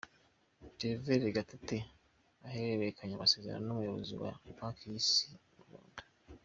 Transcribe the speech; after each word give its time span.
Claver 0.77 1.23
Gatete 1.35 1.77
ahererekanya 2.47 3.13
amasezerano 3.15 3.63
n’umuyobozi 3.65 4.13
wa 4.21 4.31
Banki 4.57 4.83
y’isi 4.91 5.25
mu 5.53 5.59
Rwanda. 5.65 6.01